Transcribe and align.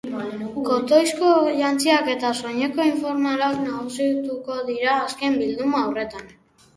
Kotoizko 0.67 1.33
jantziak 1.57 2.07
eta 2.13 2.31
soineko 2.39 2.85
informalak 2.91 3.59
nagusituko 3.65 4.57
dira 4.71 4.97
azken 5.03 5.37
bilduma 5.43 5.83
horretan. 5.91 6.33